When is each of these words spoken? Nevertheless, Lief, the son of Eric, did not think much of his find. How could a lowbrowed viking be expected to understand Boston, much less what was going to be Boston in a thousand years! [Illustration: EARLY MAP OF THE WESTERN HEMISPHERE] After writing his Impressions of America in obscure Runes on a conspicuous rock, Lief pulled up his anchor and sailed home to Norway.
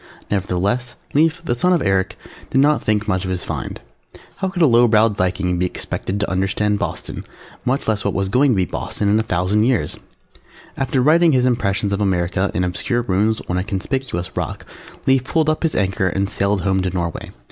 Nevertheless, 0.31 0.95
Lief, 1.13 1.43
the 1.45 1.53
son 1.53 1.73
of 1.73 1.81
Eric, 1.83 2.17
did 2.49 2.57
not 2.57 2.83
think 2.83 3.07
much 3.07 3.23
of 3.23 3.29
his 3.29 3.45
find. 3.45 3.79
How 4.37 4.47
could 4.49 4.63
a 4.63 4.65
lowbrowed 4.65 5.15
viking 5.15 5.59
be 5.59 5.67
expected 5.67 6.19
to 6.19 6.31
understand 6.31 6.79
Boston, 6.79 7.23
much 7.65 7.87
less 7.87 8.03
what 8.03 8.15
was 8.15 8.27
going 8.27 8.53
to 8.53 8.55
be 8.55 8.65
Boston 8.65 9.09
in 9.09 9.19
a 9.19 9.21
thousand 9.21 9.61
years! 9.65 9.99
[Illustration: 9.99 10.07
EARLY 10.09 10.39
MAP 10.39 10.39
OF 10.39 10.73
THE 10.73 10.79
WESTERN 10.79 10.81
HEMISPHERE] 10.81 10.81
After 10.81 11.01
writing 11.03 11.31
his 11.33 11.45
Impressions 11.45 11.93
of 11.93 12.01
America 12.01 12.51
in 12.55 12.63
obscure 12.63 13.01
Runes 13.03 13.41
on 13.47 13.57
a 13.59 13.63
conspicuous 13.63 14.35
rock, 14.35 14.65
Lief 15.05 15.23
pulled 15.23 15.49
up 15.51 15.61
his 15.61 15.75
anchor 15.75 16.07
and 16.09 16.27
sailed 16.27 16.61
home 16.61 16.81
to 16.81 16.89
Norway. 16.89 17.29